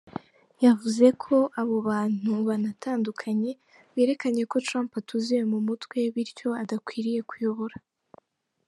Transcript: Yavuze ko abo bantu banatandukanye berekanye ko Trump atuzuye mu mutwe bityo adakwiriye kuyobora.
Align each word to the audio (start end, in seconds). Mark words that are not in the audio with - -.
Yavuze 0.65 1.05
ko 1.23 1.35
abo 1.61 1.75
bantu 1.89 2.31
banatandukanye 2.47 3.51
berekanye 3.95 4.43
ko 4.51 4.57
Trump 4.67 4.91
atuzuye 4.99 5.43
mu 5.51 5.59
mutwe 5.67 5.97
bityo 6.13 6.49
adakwiriye 6.63 7.21
kuyobora. 7.29 7.75